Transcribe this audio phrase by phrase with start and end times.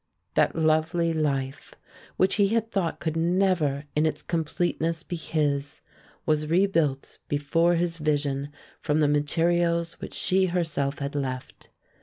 [0.33, 1.75] That lovely life,
[2.17, 5.81] which he had thought could never in its completeness be his,
[6.25, 11.69] was rebuilt before his vision from the materials which she herself had left.